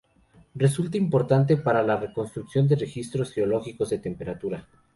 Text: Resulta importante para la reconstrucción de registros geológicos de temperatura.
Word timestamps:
Resulta 0.55 0.97
importante 0.97 1.57
para 1.57 1.83
la 1.83 1.95
reconstrucción 1.95 2.67
de 2.67 2.75
registros 2.75 3.31
geológicos 3.33 3.91
de 3.91 3.99
temperatura. 3.99 4.67